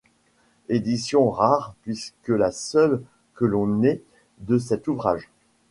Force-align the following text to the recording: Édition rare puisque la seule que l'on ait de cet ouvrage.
Édition 0.67 1.29
rare 1.29 1.75
puisque 1.83 2.29
la 2.29 2.49
seule 2.51 3.03
que 3.35 3.45
l'on 3.45 3.83
ait 3.83 4.01
de 4.39 4.57
cet 4.57 4.87
ouvrage. 4.87 5.29